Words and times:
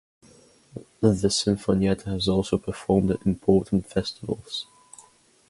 The 1.01 1.11
Sinfonietta 1.29 2.05
has 2.05 2.27
also 2.27 2.57
performed 2.57 3.11
at 3.11 3.23
important 3.23 3.85
festivals. 3.87 4.65